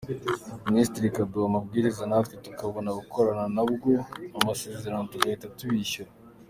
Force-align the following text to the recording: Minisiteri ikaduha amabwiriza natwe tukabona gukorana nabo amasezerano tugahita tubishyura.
Minisiteri 0.67 1.05
ikaduha 1.07 1.45
amabwiriza 1.47 2.03
natwe 2.09 2.35
tukabona 2.45 2.89
gukorana 2.99 3.45
nabo 3.55 3.75
amasezerano 4.37 5.03
tugahita 5.11 5.47
tubishyura. 5.59 6.11